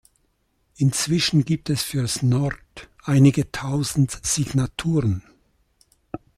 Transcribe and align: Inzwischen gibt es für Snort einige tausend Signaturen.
Inzwischen 0.77 1.45
gibt 1.45 1.69
es 1.69 1.83
für 1.83 2.07
Snort 2.07 2.89
einige 3.03 3.51
tausend 3.51 4.19
Signaturen. 4.25 5.21